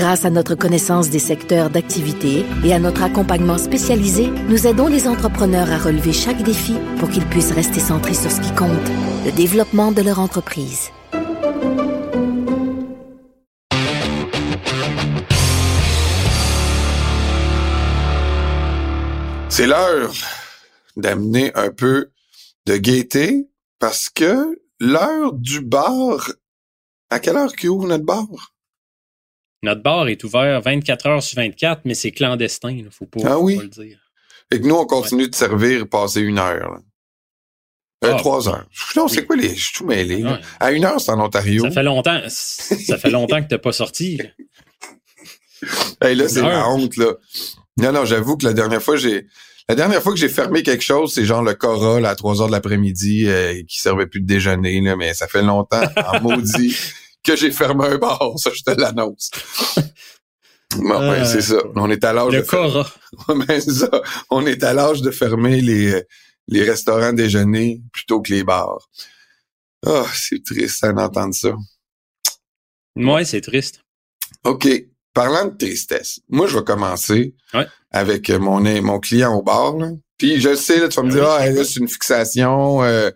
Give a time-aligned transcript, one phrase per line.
[0.00, 5.06] Grâce à notre connaissance des secteurs d'activité et à notre accompagnement spécialisé, nous aidons les
[5.06, 8.70] entrepreneurs à relever chaque défi pour qu'ils puissent rester centrés sur ce qui compte,
[9.26, 10.88] le développement de leur entreprise.
[19.50, 20.14] C'est l'heure
[20.96, 22.10] d'amener un peu
[22.64, 26.32] de gaieté parce que l'heure du bar,
[27.10, 28.26] à quelle heure qu'il ouvre notre bar?
[29.62, 33.38] Notre bar est ouvert 24 heures sur 24, mais c'est clandestin, il faut pas, Ah
[33.38, 33.54] oui?
[33.54, 33.98] faut pas le dire.
[34.52, 36.70] Et que nous, on continue de servir passer une heure.
[36.72, 36.78] là.
[38.04, 38.66] Euh, Ah, trois heures.
[38.96, 39.54] Non, c'est quoi les...
[39.54, 40.24] Je suis tout mêlé.
[40.24, 40.40] Ouais.
[40.58, 41.64] À une heure, c'est en Ontario.
[41.64, 44.16] Ça fait longtemps, ça fait longtemps que t'as pas sorti.
[44.16, 44.24] là.
[46.02, 47.12] Hey, là, c'est la honte, là.
[47.76, 49.26] Non, non, j'avoue que la dernière fois, j'ai...
[49.68, 52.40] La dernière fois que j'ai fermé quelque chose, c'est genre le Cora, là, à 3
[52.40, 56.20] heures de l'après-midi, euh, qui servait plus de déjeuner, là, mais ça fait longtemps, en
[56.22, 56.74] maudit,
[57.22, 58.32] que j'ai fermé un bar.
[58.36, 59.30] Ça, je te l'annonce.
[60.76, 61.56] Bon, ben, Euh, c'est ça.
[61.74, 62.86] On est à l'âge de fer- Cora.
[63.28, 63.90] Ouais, ben, ça.
[64.30, 66.02] On est à l'âge de fermer les, euh,
[66.46, 68.88] les restaurants déjeuner plutôt que les bars.
[69.84, 71.56] Ah, c'est triste hein, d'entendre ça.
[72.96, 73.80] Ouais, c'est triste.
[74.44, 74.68] OK.
[75.12, 77.66] Parlant de tristesse, moi, je vais commencer Ouais.
[77.90, 79.76] avec euh, mon, mon client au bar.
[79.76, 79.90] Là.
[80.18, 82.84] Puis je sais, là, tu vas me Ah dire, ah, là, c'est une fixation.
[82.84, 83.10] Euh,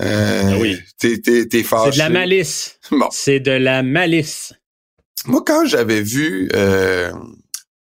[0.00, 0.78] euh, Ah oui.
[0.98, 1.90] T'es, t'es, t'es C'est fâché.
[1.92, 2.78] de la malice.
[2.90, 3.08] Bon.
[3.10, 4.52] C'est de la malice.
[5.26, 7.12] Moi, quand j'avais vu, euh,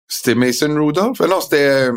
[0.08, 1.20] c'était Mason Rudolph.
[1.22, 1.94] Non, c'était euh,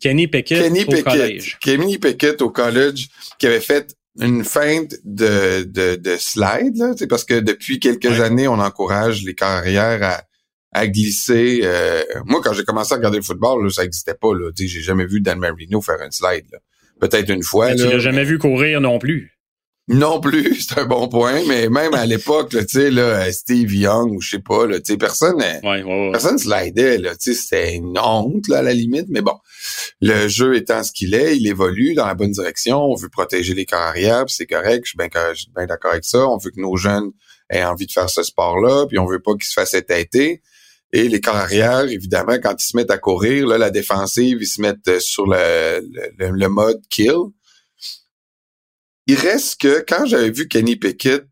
[0.00, 1.04] Kenny Pickett Kenny au Pickett.
[1.04, 1.58] collège.
[1.60, 7.24] Kenny Pickett au college qui avait fait une feinte de, de, de slide, là, parce
[7.24, 8.20] que depuis quelques Ouais.
[8.20, 10.22] années, on encourage les carrières à,
[10.72, 11.60] à glisser.
[11.64, 14.32] euh, moi, quand j'ai commencé à regarder le football, là, ça n'existait pas.
[14.34, 16.46] Là, j'ai jamais vu Dan Marino faire un slide.
[16.52, 16.58] là.
[17.08, 17.68] Peut-être une fois.
[17.70, 19.30] Mais tu là, l'as jamais vu courir non plus.
[19.88, 23.74] non plus, c'est un bon point, mais même à l'époque, là, tu sais, là, Steve
[23.74, 26.10] Young ou je sais pas, là, tu sais, personne, euh, Ouais, ouais, ouais.
[26.12, 29.34] personne slidait, là, tu sais, c'était une honte, là, à la limite, mais bon,
[30.00, 33.52] le jeu étant ce qu'il est, il évolue dans la bonne direction, on veut protéger
[33.52, 36.38] les carrières, c'est correct, je suis bien, cor- je suis bien d'accord avec ça, on
[36.38, 37.10] veut que nos jeunes
[37.50, 40.40] aient envie de faire ce sport-là, puis on veut pas qu'ils se fassent étêter,
[40.94, 44.60] et les carrières, évidemment, quand ils se mettent à courir, là, la défensive, ils se
[44.60, 45.80] mettent euh, sur le,
[46.18, 47.32] le, le mode kill,
[49.08, 51.26] il reste que quand j'avais vu Kenny Pickett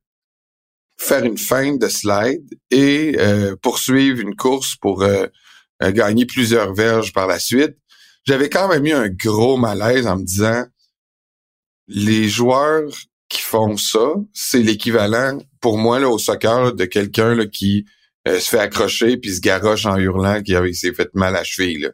[0.99, 5.27] faire une feinte de slide et euh, poursuivre une course pour euh,
[5.83, 7.77] euh, gagner plusieurs verges par la suite,
[8.25, 10.65] j'avais quand même eu un gros malaise en me disant
[11.87, 12.91] les joueurs
[13.29, 17.87] qui font ça, c'est l'équivalent pour moi là, au soccer de quelqu'un qui
[18.29, 21.45] euh, se fait accrocher puis se garoche en hurlant qu'il s'est fait mal à la
[21.45, 21.79] cheville.
[21.81, 21.91] là.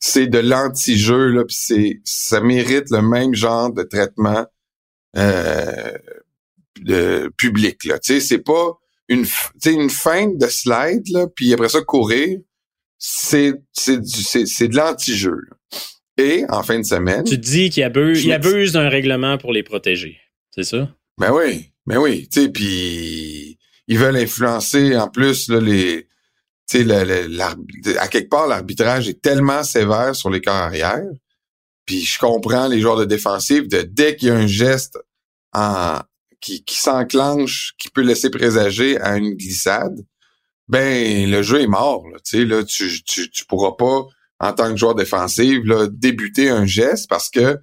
[0.00, 4.46] C'est de l'anti-jeu, là, puis c'est ça mérite le même genre de traitement
[5.16, 5.92] euh,
[6.80, 8.78] de public là tu sais c'est pas
[9.08, 12.38] une f- tu sais une feinte de slide là puis après ça courir
[12.96, 15.78] c'est c'est du- c'est c'est de l'anti-jeu là.
[16.16, 19.52] et en fin de semaine Tu te dis qu'il abuse, il abuse d'un règlement pour
[19.52, 20.18] les protéger.
[20.54, 20.88] C'est ça?
[21.18, 23.58] ben oui ben oui tu sais puis
[23.90, 26.08] ils veulent influencer en plus là les
[26.66, 31.10] tu sais à quelque part l'arbitrage est tellement sévère sur les carrières
[31.84, 34.96] puis je comprends les joueurs de défensive de dès qu'il y a un geste
[36.40, 40.00] qui, s'enclenche, qui peut laisser présager à une glissade,
[40.68, 42.04] ben le jeu est mort.
[42.08, 44.04] Là, là, tu, tu, tu pourras pas,
[44.38, 47.58] en tant que joueur défensif, là, débuter un geste parce que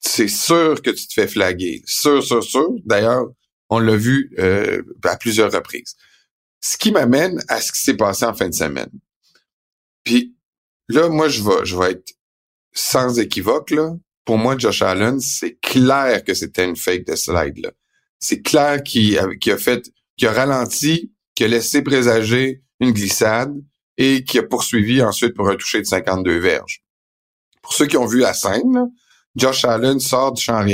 [0.00, 1.82] c'est sûr que tu te fais flaguer.
[1.86, 2.68] Sûr, sûr, sûr.
[2.84, 3.28] D'ailleurs,
[3.70, 5.96] on l'a vu euh, à plusieurs reprises.
[6.60, 8.90] Ce qui m'amène à ce qui s'est passé en fin de semaine.
[10.04, 10.34] Puis
[10.88, 12.14] là, moi, je vais, je vais être
[12.72, 13.94] sans équivoque, là.
[14.24, 17.70] Pour moi, Josh Allen, c'est clair que c'était une fake de slide, là.
[18.18, 23.54] C'est clair qu'il a, qu'il fait, qu'il a ralenti, qu'il a laissé présager une glissade
[23.96, 26.82] et qui a poursuivi ensuite pour un toucher de 52 verges.
[27.62, 28.90] Pour ceux qui ont vu la scène,
[29.36, 30.64] Josh Allen sort du champ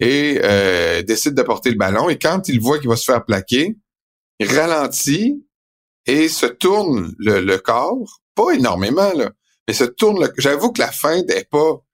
[0.00, 2.08] et euh, décide de porter le ballon.
[2.08, 3.76] Et quand il voit qu'il va se faire plaquer,
[4.38, 5.44] il ralentit
[6.06, 9.30] et se tourne le, le corps, pas énormément, là,
[9.68, 10.32] mais se tourne le...
[10.38, 11.84] J'avoue que la feinte n'est pas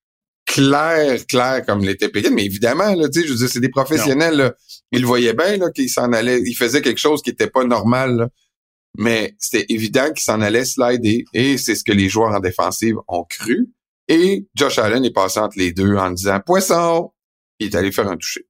[0.47, 3.69] claire, claire comme l'était Pickett, mais évidemment, là, tu sais, je veux dire, c'est des
[3.69, 4.55] professionnels, là.
[4.93, 7.65] Ils le voyaient bien, là, qu'il s'en allait, il faisait quelque chose qui était pas
[7.65, 8.29] normal, là.
[8.97, 12.95] mais c'était évident qu'il s'en allait slider et c'est ce que les joueurs en défensive
[13.09, 13.69] ont cru.
[14.09, 17.13] Et Josh Allen est passé entre les deux en disant poisson.
[17.59, 18.47] Il est allé faire un toucher.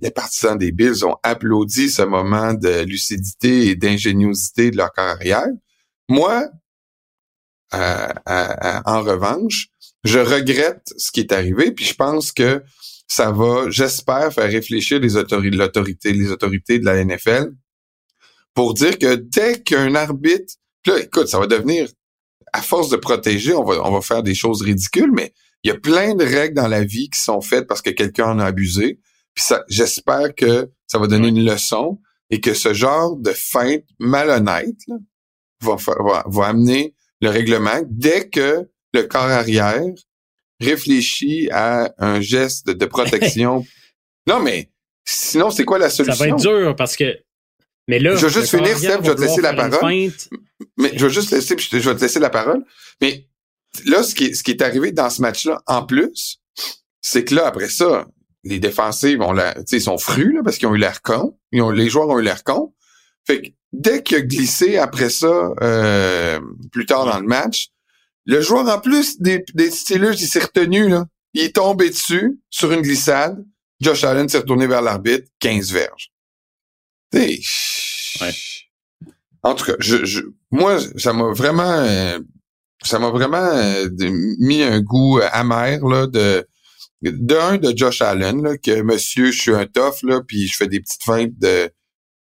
[0.00, 5.46] Les partisans des Bills ont applaudi ce moment de lucidité et d'ingéniosité de leur carrière.
[6.08, 6.48] Moi,
[7.72, 9.68] en revanche,
[10.04, 12.62] je regrette ce qui est arrivé, puis je pense que
[13.08, 17.52] ça va, j'espère, faire réfléchir les autorités, l'autorité, les autorités de la NFL
[18.54, 20.54] pour dire que dès qu'un arbitre,
[20.86, 21.88] là, écoute, ça va devenir,
[22.52, 25.32] à force de protéger, on va, on va faire des choses ridicules, mais
[25.66, 28.26] il y a plein de règles dans la vie qui sont faites parce que quelqu'un
[28.26, 29.00] en a abusé.
[29.34, 31.98] Puis ça, j'espère que ça va donner une leçon
[32.30, 34.78] et que ce genre de feinte malhonnête
[35.60, 39.82] va, va, va amener le règlement dès que le corps arrière
[40.60, 43.66] réfléchit à un geste de protection.
[44.28, 44.70] non, mais
[45.04, 46.14] sinon, c'est quoi la solution?
[46.14, 47.12] Ça va être dur parce que.
[47.88, 50.12] Mais là, je vais juste finir, Steph, je vais te laisser la parole.
[50.76, 52.64] Mais je vais juste laisser, je vais te laisser la parole.
[53.00, 53.26] Mais
[53.84, 56.40] là, ce qui, est, ce qui est arrivé dans ce match-là, en plus,
[57.00, 58.06] c'est que là, après ça,
[58.44, 61.38] les défensifs ont la, ils sont frus, là, parce qu'ils ont eu l'air cons.
[61.52, 62.74] Ils ont, les joueurs ont eu l'air cons.
[63.26, 66.40] Fait que dès qu'il a glissé après ça, euh,
[66.72, 67.68] plus tard dans le match,
[68.24, 71.06] le joueur, en plus des, des Steelers, il s'est retenu, là.
[71.34, 73.44] Il est tombé dessus sur une glissade.
[73.80, 76.10] Josh Allen s'est retourné vers l'arbitre, 15 verges.
[78.20, 78.32] Ouais.
[79.42, 82.18] En tout cas, je, moi, ça m'a vraiment, euh,
[82.82, 83.88] ça m'a vraiment euh,
[84.38, 86.46] mis un goût amer là de
[87.02, 90.66] d'un de Josh Allen là, que Monsieur, je suis un tough là, puis je fais
[90.66, 91.70] des petites feintes de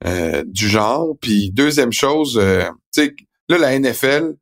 [0.06, 1.16] euh, du genre.
[1.22, 2.42] Puis deuxième chose,
[2.94, 3.16] tu sais,
[3.50, 4.36] là la NFL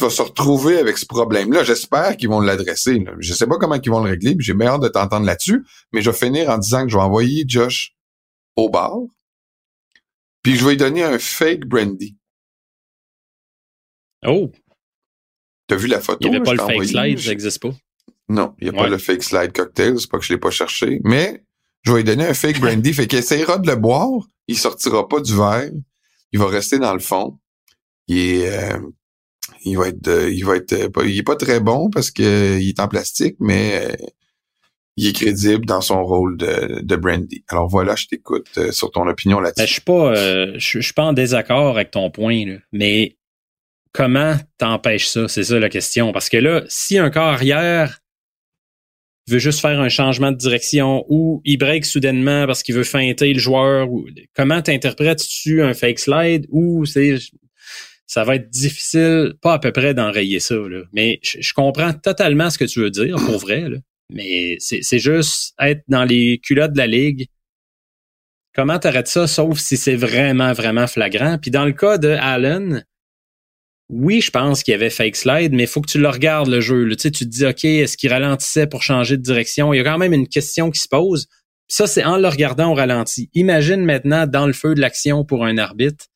[0.00, 1.64] va se retrouver avec ce problème-là.
[1.64, 3.04] J'espère qu'ils vont l'adresser.
[3.20, 6.10] Je sais pas comment ils vont le régler, j'ai hâte de t'entendre là-dessus, mais je
[6.10, 7.94] vais finir en disant que je vais envoyer Josh
[8.56, 8.98] au bar,
[10.42, 12.16] puis je vais lui donner un fake brandy.
[14.26, 14.50] Oh!
[15.68, 16.18] T'as vu la photo?
[16.22, 17.74] Il n'y avait pas le fake slide, ça n'existe pas.
[18.28, 20.50] Non, il n'y a pas le fake slide cocktail, c'est pas que je l'ai pas
[20.50, 21.44] cherché, mais
[21.82, 25.08] je vais lui donner un fake brandy, fait qu'il essaiera de le boire, il sortira
[25.08, 25.70] pas du verre,
[26.32, 27.38] il va rester dans le fond.
[28.06, 28.78] Il est, euh,
[29.64, 30.74] il va être, il va être,
[31.04, 34.06] il est pas très bon parce que il est en plastique, mais euh,
[34.98, 37.44] il est crédible dans son rôle de, de Brandy.
[37.48, 39.62] Alors voilà, je t'écoute euh, sur ton opinion là-dessus.
[39.62, 43.16] Ben, je suis pas, euh, je, suis pas en désaccord avec ton point, mais
[43.98, 45.26] comment t'empêches ça?
[45.26, 46.12] C'est ça la question.
[46.12, 47.98] Parce que là, si un corps arrière
[49.26, 53.32] veut juste faire un changement de direction ou il break soudainement parce qu'il veut feinter
[53.32, 54.06] le joueur, ou,
[54.36, 57.18] comment t'interprètes-tu un fake slide ou c'est
[58.06, 60.54] ça va être difficile, pas à peu près d'enrayer ça.
[60.54, 60.84] Là.
[60.92, 63.68] Mais je, comprends totalement ce que tu veux dire, pour vrai.
[63.68, 63.78] Là.
[64.14, 67.26] Mais c'est juste être dans les culottes de la ligue.
[68.54, 71.36] Comment t'arrêtes ça, sauf si c'est vraiment, vraiment flagrant?
[71.36, 72.84] Puis dans le cas de Allen,
[73.90, 76.48] oui, je pense qu'il y avait fake slide, mais il faut que tu le regardes,
[76.48, 76.88] le jeu.
[76.90, 79.72] Tu, sais, tu te dis, OK, est-ce qu'il ralentissait pour changer de direction?
[79.72, 81.26] Il y a quand même une question qui se pose.
[81.68, 83.30] ça, c'est en le regardant au ralenti.
[83.34, 86.06] Imagine maintenant dans le feu de l'action pour un arbitre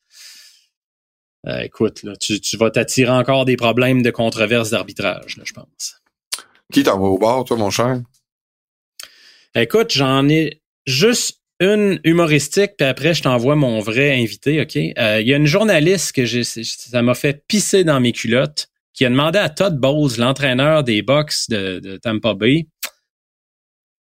[1.47, 5.95] euh, écoute, là, tu, vas t'attirer encore des problèmes de controverse d'arbitrage, je pense.
[6.71, 8.01] Qui t'envoie au bord, toi, mon cher?
[9.53, 14.75] Écoute, j'en ai juste une humoristique, puis après, je t'envoie mon vrai invité, OK?
[14.75, 18.67] Euh, il y a une journaliste que j'ai, ça m'a fait pisser dans mes culottes,
[18.93, 22.67] qui a demandé à Todd Bowles, l'entraîneur des Bucks de, Tampa Bay,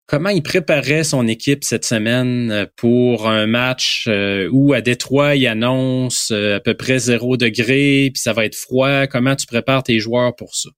[0.07, 5.35] comment il préparait son équipe cette semaine euh, pour un match euh, où à Détroit,
[5.35, 9.05] il annonce à peu près zéro degré, puis ça va être froid.
[9.07, 10.69] Comment tu prépares tes joueurs pour ça?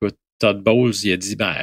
[0.00, 1.54] Écoute, Todd Bowles, il a dit, ben,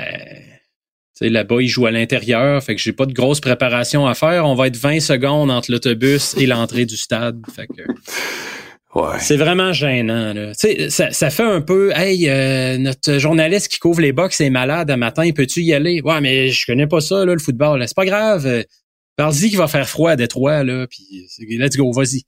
[1.19, 4.45] là-bas, il joue à l'intérieur, fait que j'ai pas de grosse préparation à faire.
[4.45, 7.41] On va être 20 secondes entre l'autobus et l'entrée du stade.
[7.53, 7.83] Fait que...
[9.19, 10.33] C'est vraiment gênant.
[10.33, 10.51] Là.
[10.53, 14.91] Ça, ça fait un peu Hey, euh, notre journaliste qui couvre les box est malade
[14.91, 16.01] un matin, peux-tu y aller?
[16.01, 17.81] Ouais, mais je connais pas ça, là, le football.
[17.87, 18.65] C'est pas grave.
[19.15, 22.23] Parle-y qu'il va faire froid à Détroit, là, puis let's go, vas-y.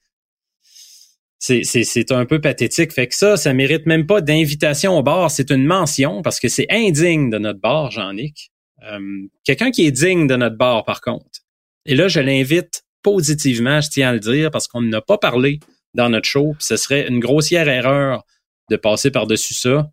[1.39, 2.93] C'est un peu pathétique.
[2.93, 5.29] Fait que ça, ça mérite même pas d'invitation au bar.
[5.29, 8.52] C'est une mention parce que c'est indigne de notre bar, Jean-Nic.
[8.91, 11.41] Euh, quelqu'un qui est digne de notre bar, par contre.
[11.85, 15.59] Et là, je l'invite positivement, je tiens à le dire, parce qu'on n'a pas parlé
[15.93, 16.55] dans notre show.
[16.59, 18.23] ce serait une grossière erreur
[18.69, 19.89] de passer par-dessus ça.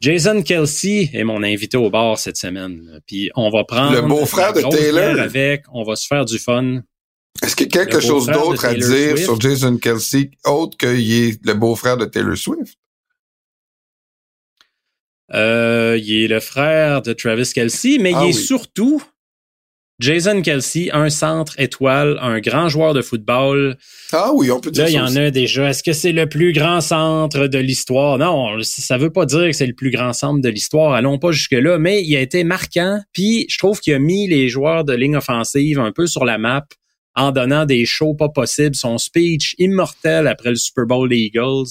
[0.00, 3.00] Jason Kelsey est mon invité au bar cette semaine.
[3.06, 6.82] Puis on va prendre le beau-frère de Taylor avec, on va se faire du fun.
[7.40, 11.46] Est-ce qu'il y a quelque chose d'autre à dire sur Jason Kelsey autre qu'il est
[11.46, 12.76] le beau-frère de Taylor Swift?
[15.32, 19.02] Euh, il est le frère de Travis Kelsey, mais il ah est surtout
[20.02, 23.76] Jason Kelsey, un centre étoile, un grand joueur de football.
[24.12, 25.70] Ah oui, on peut dire Là, il y en a déjà.
[25.70, 28.18] Est-ce que c'est le plus grand centre de l'histoire?
[28.18, 30.92] Non, ça veut pas dire que c'est le plus grand centre de l'histoire.
[30.92, 31.78] Allons pas jusque-là.
[31.78, 33.00] Mais il a été marquant.
[33.12, 36.36] Puis, je trouve qu'il a mis les joueurs de ligne offensive un peu sur la
[36.36, 36.66] map
[37.14, 38.74] en donnant des shows pas possibles.
[38.74, 41.68] Son speech immortel après le Super Bowl des Eagles.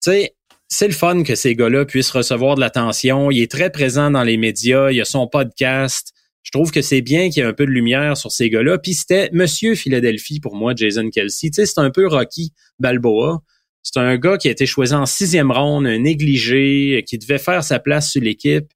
[0.00, 0.36] Tu sais,
[0.68, 3.30] c'est le fun que ces gars-là puissent recevoir de l'attention.
[3.30, 4.90] Il est très présent dans les médias.
[4.90, 6.12] Il a son podcast.
[6.42, 8.78] Je trouve que c'est bien qu'il y ait un peu de lumière sur ces gars-là.
[8.78, 11.50] Puis c'était Monsieur Philadelphie pour moi, Jason Kelsey.
[11.50, 13.42] Tu c'est un peu Rocky Balboa.
[13.82, 17.78] C'est un gars qui a été choisi en sixième ronde, négligé, qui devait faire sa
[17.78, 18.66] place sur l'équipe.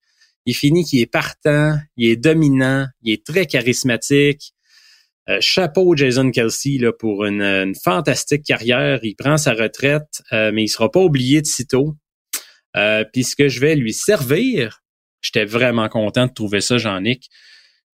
[0.46, 4.54] Il finit qu'il est partant, il est dominant, il est très charismatique.
[5.28, 8.98] Euh, chapeau Jason Kelsey là, pour une, une, fantastique carrière.
[9.04, 11.94] Il prend sa retraite, euh, mais il sera pas oublié de sitôt.
[12.76, 14.82] Euh, Puis ce que je vais lui servir,
[15.20, 17.28] j'étais vraiment content de trouver ça, Jean-Nic.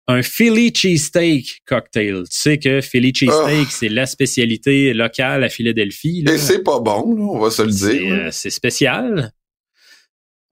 [0.08, 2.26] Un Philly cheesesteak cocktail.
[2.30, 3.72] Tu sais que Philly cheesesteak, Oh.
[3.72, 6.22] c'est la spécialité locale à Philadelphie.
[6.22, 6.34] là.
[6.34, 8.14] Et c'est pas bon, là, on va se le dire.
[8.14, 9.32] euh, c'est spécial.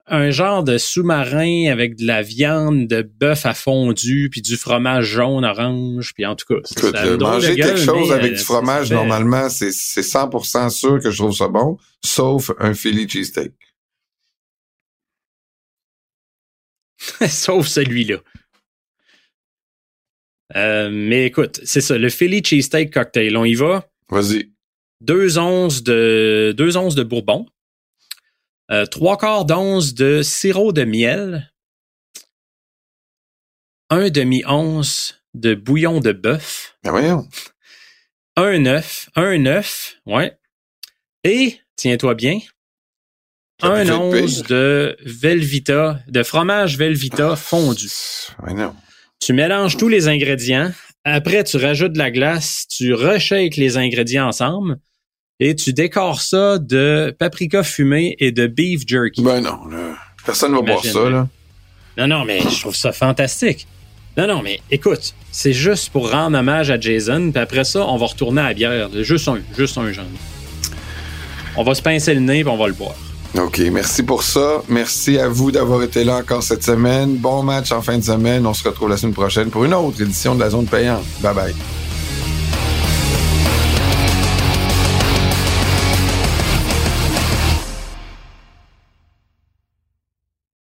[0.08, 5.06] Un genre de sous-marin avec de la viande de bœuf à fondu, puis du fromage
[5.06, 8.34] jaune orange, puis en tout cas, c'est- Écoute, ça euh, manger gueule, quelque chose avec
[8.34, 12.52] euh, du fromage, fait- normalement, c'est c'est 100% sûr que je trouve ça bon, sauf
[12.60, 13.54] un Philly cheesesteak.
[17.28, 18.18] Sauf celui-là.
[20.56, 23.90] Euh, mais écoute, c'est ça, le Philly Cheesesteak Cocktail, on y va.
[24.10, 24.52] Vas-y.
[25.02, 27.46] Deux onces de, deux onces de bourbon,
[28.74, 31.54] euh, trois quarts d'once de sirop de miel,
[33.90, 37.28] un demi-once de bouillon de bœuf, Ben voyons.
[38.36, 40.38] un œuf, un œuf, ouais,
[41.24, 42.40] et, tiens-toi bien,
[43.62, 44.48] Ça un once pire.
[44.50, 47.90] de Velvita, de fromage Velvita fondu.
[48.42, 48.76] Ouais, non.
[49.20, 50.72] Tu mélanges tous les ingrédients.
[51.06, 54.80] Après, tu rajoutes de la glace, tu reshakes les ingrédients ensemble
[55.40, 59.22] et tu décores ça de paprika fumé et de beef jerky.
[59.22, 59.96] Ben non, là.
[60.26, 61.28] Personne va boire ça, là.
[61.98, 63.68] Non, non, mais je trouve ça fantastique.
[64.18, 67.98] Non, non, mais écoute, c'est juste pour rendre hommage à Jason, puis après ça, on
[67.98, 68.90] va retourner à la bière.
[69.02, 70.06] Juste un, juste un genre.
[71.56, 72.96] On va se pincer le nez, puis on va le boire.
[73.38, 74.62] OK, merci pour ça.
[74.70, 77.16] Merci à vous d'avoir été là encore cette semaine.
[77.16, 78.46] Bon match en fin de semaine.
[78.46, 81.04] On se retrouve la semaine prochaine pour une autre édition de la zone payante.
[81.22, 81.83] Bye bye.